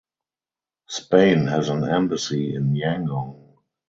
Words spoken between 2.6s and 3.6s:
Yangon.